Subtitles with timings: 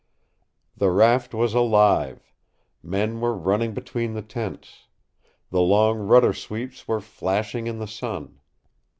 [0.75, 2.33] The raft was alive.
[2.81, 4.87] Men were running between the tents.
[5.51, 8.39] The long rudder sweeps were flashing in the sun.